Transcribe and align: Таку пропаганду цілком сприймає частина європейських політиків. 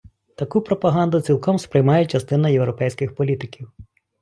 Таку 0.35 0.61
пропаганду 0.61 1.21
цілком 1.21 1.59
сприймає 1.59 2.05
частина 2.05 2.49
європейських 2.49 3.15
політиків. 3.15 3.71